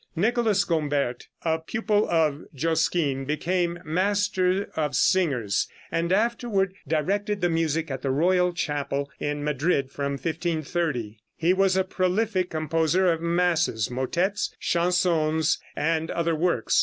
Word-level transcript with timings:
Nicholas 0.15 0.63
Gombert, 0.65 1.27
a 1.45 1.59
pupil 1.59 2.09
of 2.09 2.45
Josquin, 2.55 3.23
became 3.23 3.77
master 3.85 4.71
of 4.75 4.95
singers, 4.95 5.67
and 5.91 6.11
afterward 6.11 6.73
directed 6.87 7.39
the 7.39 7.51
music 7.51 7.91
at 7.91 8.01
the 8.01 8.09
royal 8.09 8.51
chapel 8.51 9.11
in 9.19 9.43
Madrid 9.43 9.91
from 9.91 10.13
1530. 10.13 11.19
He 11.35 11.53
was 11.53 11.77
a 11.77 11.83
prolific 11.83 12.49
composer 12.49 13.11
of 13.13 13.21
masses, 13.21 13.89
motettes, 13.91 14.49
chansons 14.59 15.59
and 15.75 16.09
other 16.09 16.33
works. 16.33 16.79